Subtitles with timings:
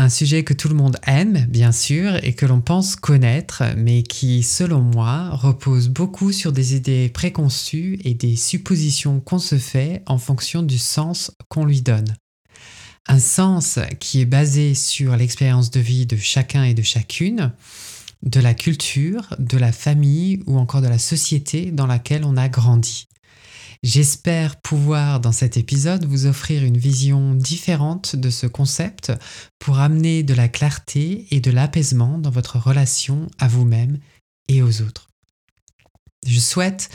[0.00, 4.02] Un sujet que tout le monde aime, bien sûr, et que l'on pense connaître, mais
[4.02, 10.02] qui, selon moi, repose beaucoup sur des idées préconçues et des suppositions qu'on se fait
[10.06, 12.16] en fonction du sens qu'on lui donne.
[13.08, 17.52] Un sens qui est basé sur l'expérience de vie de chacun et de chacune,
[18.22, 22.48] de la culture, de la famille ou encore de la société dans laquelle on a
[22.48, 23.06] grandi.
[23.82, 29.10] J'espère pouvoir dans cet épisode vous offrir une vision différente de ce concept
[29.58, 33.98] pour amener de la clarté et de l'apaisement dans votre relation à vous-même
[34.48, 35.08] et aux autres.
[36.26, 36.90] Je souhaite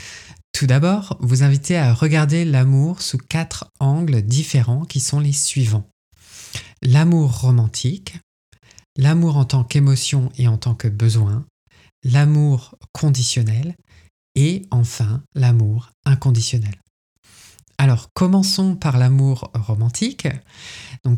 [0.52, 5.90] tout d'abord vous inviter à regarder l'amour sous quatre angles différents qui sont les suivants.
[6.82, 8.14] L'amour romantique,
[8.96, 11.44] l'amour en tant qu'émotion et en tant que besoin,
[12.04, 13.74] l'amour conditionnel
[14.36, 16.76] et enfin l'amour inconditionnel.
[17.78, 20.28] Alors commençons par l'amour romantique.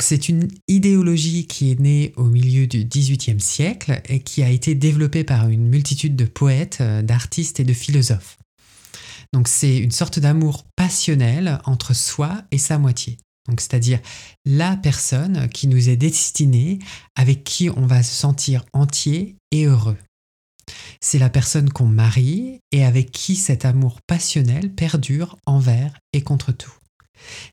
[0.00, 4.74] C'est une idéologie qui est née au milieu du XVIIIe siècle et qui a été
[4.74, 8.38] développée par une multitude de poètes, euh, d'artistes et de philosophes.
[9.46, 13.18] C'est une sorte d'amour passionnel entre soi et sa moitié.
[13.50, 14.00] C'est-à-dire
[14.44, 16.78] la personne qui nous est destinée,
[17.14, 19.96] avec qui on va se sentir entier et heureux.
[21.00, 26.52] C'est la personne qu'on marie et avec qui cet amour passionnel perdure envers et contre
[26.52, 26.72] tout.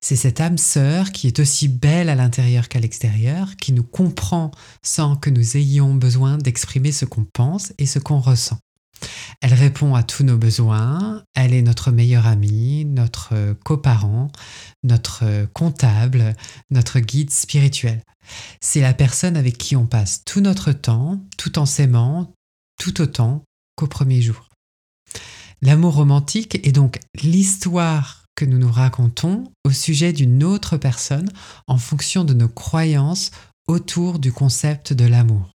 [0.02, 4.52] C'est cette âme sœur qui est aussi belle à l'intérieur qu'à l'extérieur, qui nous comprend
[4.84, 8.60] sans que nous ayons besoin d'exprimer ce qu'on pense et ce qu'on ressent.
[9.42, 14.30] Elle répond à tous nos besoins, elle est notre meilleure amie, notre coparent,
[14.84, 16.34] notre comptable,
[16.72, 18.02] notre guide spirituel.
[18.62, 22.34] C'est la personne avec qui on passe tout notre temps, tout en s'aimant,
[22.78, 23.44] tout autant
[23.76, 24.50] qu'au premier jour.
[25.62, 31.30] L'amour romantique est donc l'histoire que nous nous racontons au sujet d'une autre personne
[31.68, 33.32] en fonction de nos croyances
[33.68, 35.50] autour du concept de l'amour.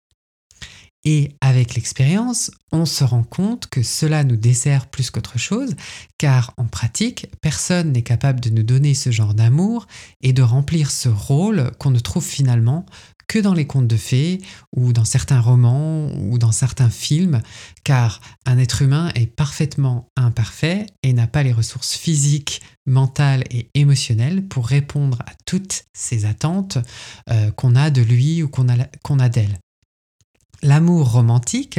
[1.05, 5.75] Et avec l'expérience, on se rend compte que cela nous dessert plus qu'autre chose,
[6.19, 9.87] car en pratique, personne n'est capable de nous donner ce genre d'amour
[10.23, 12.85] et de remplir ce rôle qu'on ne trouve finalement
[13.29, 14.41] que dans les contes de fées
[14.75, 17.41] ou dans certains romans ou dans certains films,
[17.85, 23.69] car un être humain est parfaitement imparfait et n'a pas les ressources physiques, mentales et
[23.75, 26.79] émotionnelles pour répondre à toutes ces attentes
[27.31, 29.59] euh, qu'on a de lui ou qu'on a, qu'on a d'elle.
[30.63, 31.79] L'amour romantique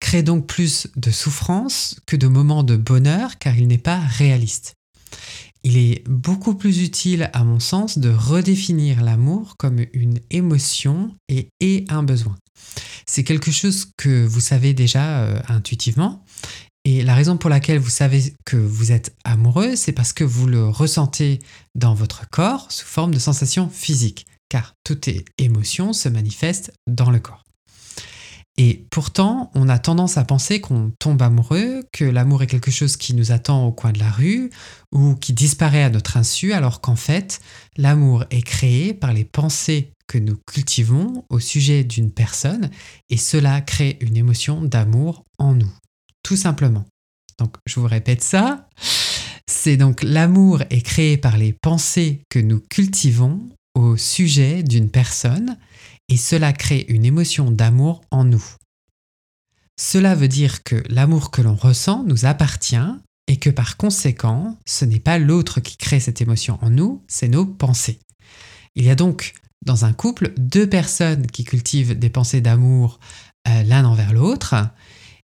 [0.00, 4.74] crée donc plus de souffrance que de moments de bonheur car il n'est pas réaliste
[5.66, 11.84] il est beaucoup plus utile, à mon sens, de redéfinir l'amour comme une émotion et,
[11.88, 12.36] un besoin.
[13.04, 16.24] C'est quelque chose que vous savez déjà euh, intuitivement.
[16.84, 20.46] Et la raison pour laquelle vous savez que vous êtes amoureux, c'est parce que vous
[20.46, 21.40] le ressentez
[21.74, 24.24] dans votre corps sous forme de sensations physiques.
[24.48, 27.45] Car toute émotion se manifeste dans le corps.
[28.58, 32.96] Et pourtant, on a tendance à penser qu'on tombe amoureux, que l'amour est quelque chose
[32.96, 34.50] qui nous attend au coin de la rue
[34.92, 37.40] ou qui disparaît à notre insu, alors qu'en fait,
[37.76, 42.70] l'amour est créé par les pensées que nous cultivons au sujet d'une personne
[43.10, 45.72] et cela crée une émotion d'amour en nous,
[46.22, 46.84] tout simplement.
[47.38, 48.68] Donc, je vous répète ça.
[49.46, 53.40] C'est donc l'amour est créé par les pensées que nous cultivons
[53.74, 55.58] au sujet d'une personne
[56.08, 58.44] et cela crée une émotion d'amour en nous.
[59.78, 62.76] Cela veut dire que l'amour que l'on ressent nous appartient
[63.28, 67.28] et que par conséquent, ce n'est pas l'autre qui crée cette émotion en nous, c'est
[67.28, 67.98] nos pensées.
[68.74, 69.34] Il y a donc
[69.64, 73.00] dans un couple deux personnes qui cultivent des pensées d'amour
[73.48, 74.54] euh, l'un envers l'autre.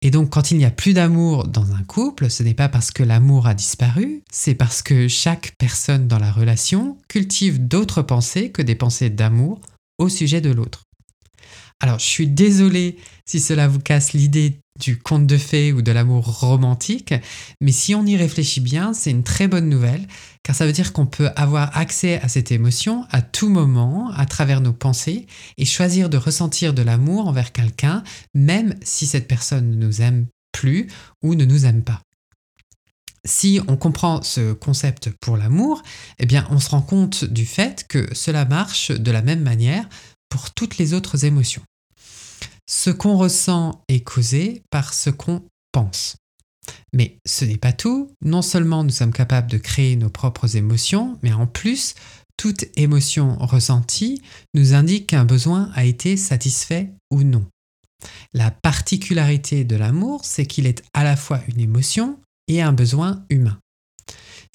[0.01, 2.91] Et donc quand il n'y a plus d'amour dans un couple, ce n'est pas parce
[2.91, 8.51] que l'amour a disparu, c'est parce que chaque personne dans la relation cultive d'autres pensées
[8.51, 9.61] que des pensées d'amour
[9.97, 10.83] au sujet de l'autre.
[11.79, 15.91] Alors, je suis désolée si cela vous casse l'idée du conte de fées ou de
[15.91, 17.13] l'amour romantique,
[17.61, 20.07] mais si on y réfléchit bien, c'est une très bonne nouvelle,
[20.41, 24.25] car ça veut dire qu'on peut avoir accès à cette émotion à tout moment, à
[24.25, 28.03] travers nos pensées, et choisir de ressentir de l'amour envers quelqu'un,
[28.33, 30.87] même si cette personne ne nous aime plus
[31.21, 32.01] ou ne nous aime pas.
[33.25, 35.81] Si on comprend ce concept pour l'amour,
[36.19, 39.87] eh bien on se rend compte du fait que cela marche de la même manière
[40.29, 41.63] pour toutes les autres émotions.
[42.67, 46.17] Ce qu'on ressent est causé par ce qu'on pense.
[46.93, 48.09] Mais ce n'est pas tout.
[48.23, 51.95] Non seulement nous sommes capables de créer nos propres émotions, mais en plus,
[52.37, 54.21] toute émotion ressentie
[54.53, 57.45] nous indique qu'un besoin a été satisfait ou non.
[58.33, 63.25] La particularité de l'amour, c'est qu'il est à la fois une émotion et un besoin
[63.29, 63.57] humain.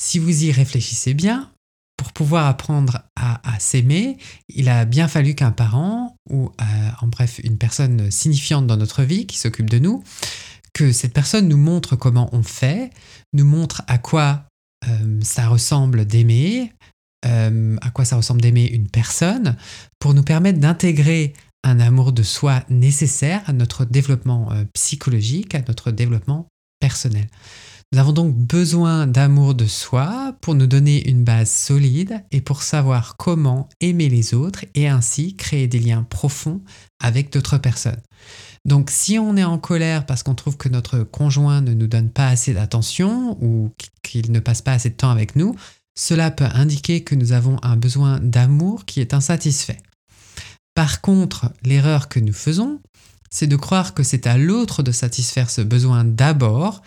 [0.00, 1.50] Si vous y réfléchissez bien,
[1.98, 4.18] pour pouvoir apprendre à, s'aimer,
[4.48, 9.02] il a bien fallu qu'un parent ou euh, en bref une personne signifiante dans notre
[9.02, 10.04] vie qui s'occupe de nous,
[10.72, 12.90] que cette personne nous montre comment on fait,
[13.32, 14.44] nous montre à quoi
[14.88, 16.72] euh, ça ressemble d'aimer,
[17.26, 19.56] euh, à quoi ça ressemble d'aimer une personne,
[19.98, 21.32] pour nous permettre d'intégrer
[21.64, 26.46] un amour de soi nécessaire à notre développement psychologique, à notre développement
[26.78, 27.26] personnel.
[27.92, 32.62] Nous avons donc besoin d'amour de soi pour nous donner une base solide et pour
[32.62, 36.60] savoir comment aimer les autres et ainsi créer des liens profonds
[37.00, 38.00] avec d'autres personnes.
[38.66, 42.10] Donc si on est en colère parce qu'on trouve que notre conjoint ne nous donne
[42.10, 45.54] pas assez d'attention ou qu'il ne passe pas assez de temps avec nous,
[45.94, 49.80] cela peut indiquer que nous avons un besoin d'amour qui est insatisfait.
[50.74, 52.80] Par contre, l'erreur que nous faisons,
[53.30, 56.82] c'est de croire que c'est à l'autre de satisfaire ce besoin d'abord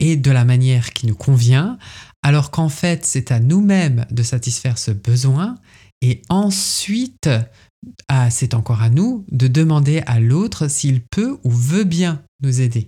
[0.00, 1.78] et de la manière qui nous convient,
[2.22, 5.56] alors qu'en fait c'est à nous-mêmes de satisfaire ce besoin
[6.00, 7.28] et ensuite
[8.08, 12.60] ah, c'est encore à nous de demander à l'autre s'il peut ou veut bien nous
[12.60, 12.86] aider.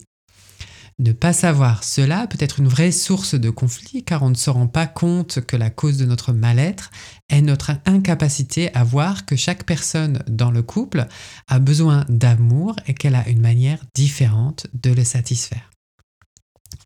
[0.98, 4.50] Ne pas savoir cela peut être une vraie source de conflit car on ne se
[4.50, 6.90] rend pas compte que la cause de notre mal-être
[7.30, 11.06] est notre incapacité à voir que chaque personne dans le couple
[11.48, 15.70] a besoin d'amour et qu'elle a une manière différente de le satisfaire.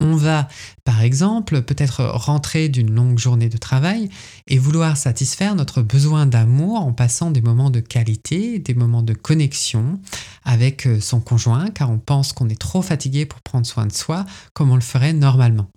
[0.00, 0.48] On va,
[0.84, 4.08] par exemple, peut-être rentrer d'une longue journée de travail
[4.48, 9.14] et vouloir satisfaire notre besoin d'amour en passant des moments de qualité, des moments de
[9.14, 10.00] connexion
[10.44, 13.92] avec euh, son conjoint, car on pense qu'on est trop fatigué pour prendre soin de
[13.92, 15.70] soi comme on le ferait normalement.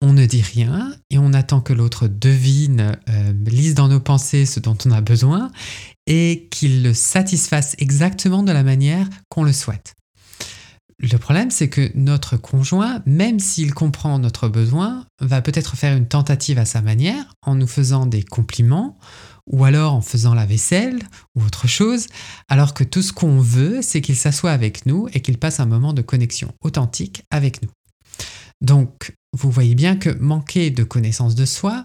[0.00, 4.46] On ne dit rien et on attend que l'autre devine, euh, lise dans nos pensées
[4.46, 5.50] ce dont on a besoin
[6.06, 9.97] et qu'il le satisfasse exactement de la manière qu'on le souhaite.
[11.00, 16.08] Le problème, c'est que notre conjoint, même s'il comprend notre besoin, va peut-être faire une
[16.08, 18.98] tentative à sa manière en nous faisant des compliments
[19.46, 20.98] ou alors en faisant la vaisselle
[21.36, 22.06] ou autre chose,
[22.48, 25.66] alors que tout ce qu'on veut, c'est qu'il s'assoie avec nous et qu'il passe un
[25.66, 27.70] moment de connexion authentique avec nous.
[28.60, 31.84] Donc, vous voyez bien que manquer de connaissance de soi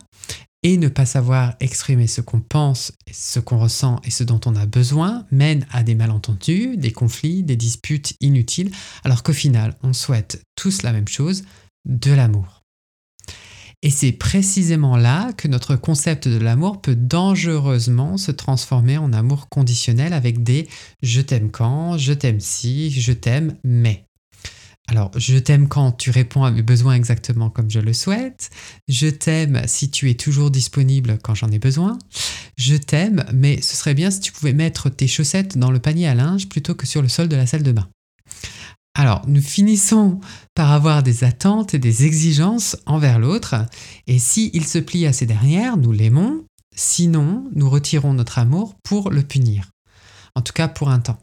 [0.64, 4.56] et ne pas savoir exprimer ce qu'on pense, ce qu'on ressent et ce dont on
[4.56, 8.72] a besoin mène à des malentendus, des conflits, des disputes inutiles,
[9.04, 11.44] alors qu'au final, on souhaite tous la même chose,
[11.86, 12.64] de l'amour.
[13.82, 19.50] Et c'est précisément là que notre concept de l'amour peut dangereusement se transformer en amour
[19.50, 20.70] conditionnel avec des
[21.02, 24.06] je t'aime quand, je t'aime si, je t'aime mais.
[24.88, 28.50] Alors, je t'aime quand tu réponds à mes besoins exactement comme je le souhaite.
[28.88, 31.98] Je t'aime si tu es toujours disponible quand j'en ai besoin.
[32.58, 36.08] Je t'aime, mais ce serait bien si tu pouvais mettre tes chaussettes dans le panier
[36.08, 37.88] à linge plutôt que sur le sol de la salle de bain.
[38.96, 40.20] Alors, nous finissons
[40.54, 43.56] par avoir des attentes et des exigences envers l'autre,
[44.06, 46.46] et s'il se plie à ces dernières, nous l'aimons,
[46.76, 49.72] sinon, nous retirons notre amour pour le punir.
[50.36, 51.18] En tout cas, pour un temps.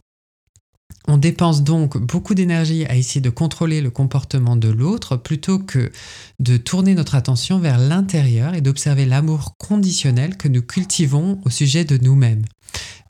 [1.12, 5.90] On dépense donc beaucoup d'énergie à essayer de contrôler le comportement de l'autre plutôt que
[6.38, 11.84] de tourner notre attention vers l'intérieur et d'observer l'amour conditionnel que nous cultivons au sujet
[11.84, 12.44] de nous-mêmes.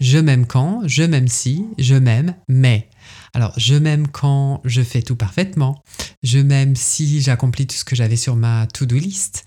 [0.00, 2.88] Je m'aime quand, je m'aime si, je m'aime, mais.
[3.34, 5.84] Alors, je m'aime quand je fais tout parfaitement.
[6.22, 9.44] Je m'aime si j'accomplis tout ce que j'avais sur ma to-do list.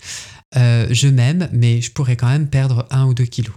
[0.54, 3.56] Euh, je m'aime, mais je pourrais quand même perdre un ou deux kilos.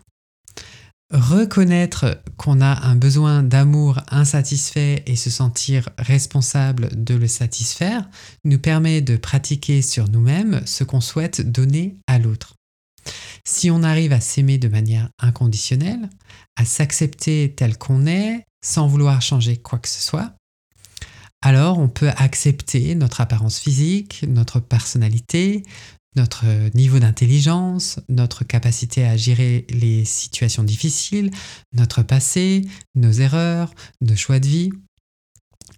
[1.09, 8.09] Reconnaître qu'on a un besoin d'amour insatisfait et se sentir responsable de le satisfaire
[8.43, 12.55] nous permet de pratiquer sur nous-mêmes ce qu'on souhaite donner à l'autre.
[13.45, 16.09] Si on arrive à s'aimer de manière inconditionnelle,
[16.57, 20.33] à s'accepter tel qu'on est sans vouloir changer quoi que ce soit,
[21.41, 25.63] alors on peut accepter notre apparence physique, notre personnalité,
[26.17, 26.45] notre
[26.75, 31.31] niveau d'intelligence, notre capacité à gérer les situations difficiles,
[31.73, 34.71] notre passé, nos erreurs, nos choix de vie.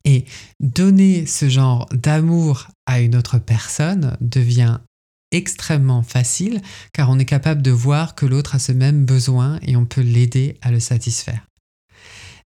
[0.06, 0.26] Et
[0.60, 4.80] donner ce genre d'amour à une autre personne devient
[5.32, 6.62] extrêmement facile
[6.94, 10.02] car on est capable de voir que l'autre a ce même besoin et on peut
[10.02, 11.46] l'aider à le satisfaire.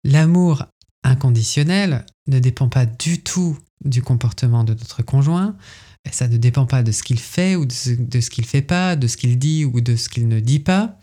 [0.02, 0.64] L'amour
[1.04, 5.56] inconditionnel ne dépend pas du tout du comportement de notre conjoint,
[6.10, 8.96] ça ne dépend pas de ce qu'il fait ou de ce, qu'il ne fait pas,
[8.96, 10.98] de ce qu'il dit ou de ce qu'il ne dit pas.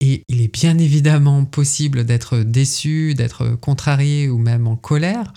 [0.00, 5.34] Et il est bien évidemment possible d'être déçu, d'être contrarié ou même en colère,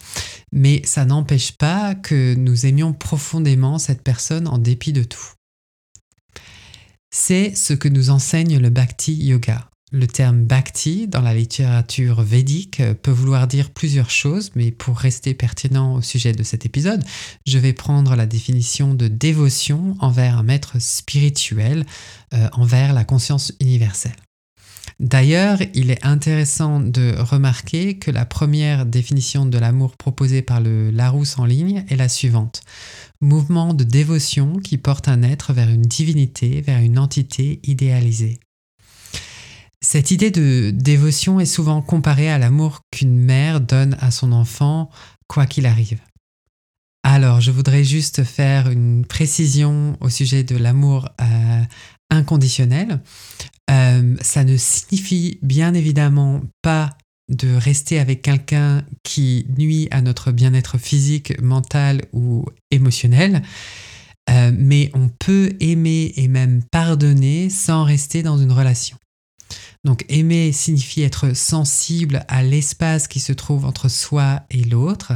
[0.53, 5.33] mais ça n'empêche pas que nous aimions profondément cette personne en dépit de tout.
[7.11, 9.69] C'est ce que nous enseigne le Bhakti Yoga.
[9.95, 15.35] Le terme bhakti dans la littérature védique peut vouloir dire plusieurs choses, mais pour rester
[15.35, 17.03] pertinent au sujet de cet épisode,
[17.45, 21.85] je vais prendre la définition de dévotion envers un maître spirituel,
[22.33, 24.15] euh, envers la conscience universelle.
[24.99, 30.89] D'ailleurs, il est intéressant de remarquer que la première définition de l'amour proposée par le
[30.89, 32.61] Larousse en ligne est la suivante.
[33.21, 38.39] Mouvement de dévotion qui porte un être vers une divinité, vers une entité idéalisée.
[39.83, 44.89] Cette idée de dévotion est souvent comparée à l'amour qu'une mère donne à son enfant,
[45.27, 45.99] quoi qu'il arrive.
[47.03, 51.61] Alors, je voudrais juste faire une précision au sujet de l'amour euh,
[52.09, 53.01] inconditionnel.
[53.69, 56.91] Euh, ça ne signifie bien évidemment pas
[57.29, 63.43] de rester avec quelqu'un qui nuit à notre bien-être physique, mental ou émotionnel.
[64.29, 68.97] Euh, mais on peut aimer et même pardonner sans rester dans une relation.
[69.83, 75.13] Donc aimer signifie être sensible à l'espace qui se trouve entre soi et l'autre,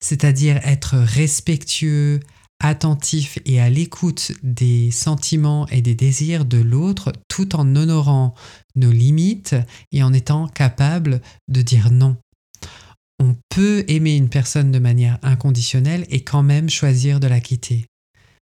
[0.00, 2.20] c'est-à-dire être respectueux,
[2.60, 8.34] attentif et à l'écoute des sentiments et des désirs de l'autre tout en honorant
[8.74, 9.54] nos limites
[9.92, 12.16] et en étant capable de dire non.
[13.18, 17.86] On peut aimer une personne de manière inconditionnelle et quand même choisir de la quitter.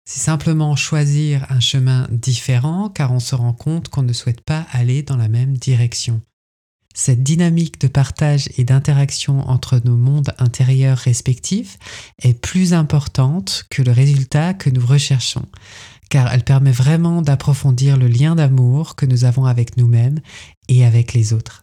[0.06, 4.66] C'est simplement choisir un chemin différent car on se rend compte qu'on ne souhaite pas
[4.72, 6.22] aller dans la même direction.
[6.94, 11.80] Cette dynamique de partage et d'interaction entre nos mondes intérieurs respectifs
[12.22, 15.48] est plus importante que le résultat que nous recherchons,
[16.10, 20.20] car elle permet vraiment d'approfondir le lien d'amour que nous avons avec nous-mêmes
[20.68, 21.63] et avec les autres.